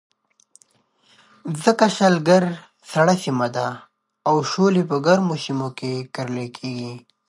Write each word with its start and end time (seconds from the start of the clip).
ځکه 1.63 1.85
شلګر 1.97 2.43
سړه 2.91 3.15
سیمه 3.23 3.47
ده 3.55 3.67
او 4.29 4.35
شولې 4.51 4.83
په 4.89 4.97
ګرمو 5.05 5.35
سیمو 5.43 5.69
کې 5.77 5.91
کرلې 6.15 6.47
کېږي. 6.57 6.93